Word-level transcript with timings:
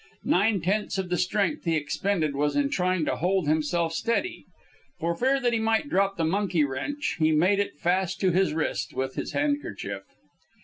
Nine 0.23 0.61
tenths 0.61 0.97
of 0.97 1.09
the 1.09 1.17
strength 1.19 1.63
he 1.65 1.75
expended 1.75 2.35
was 2.35 2.55
in 2.55 2.71
trying 2.71 3.05
to 3.05 3.17
hold 3.17 3.47
himself 3.47 3.93
steady. 3.93 4.45
For 4.99 5.13
fear 5.15 5.39
that 5.39 5.53
he 5.53 5.59
might 5.59 5.89
drop 5.91 6.17
the 6.17 6.25
monkey 6.25 6.63
wrench 6.63 7.17
he 7.19 7.31
made 7.31 7.59
it 7.59 7.77
fast 7.77 8.19
to 8.21 8.31
his 8.31 8.51
wrist 8.55 8.95
with 8.95 9.13
his 9.13 9.33
handkerchief. 9.33 10.01